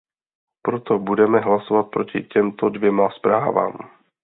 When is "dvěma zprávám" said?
2.69-3.73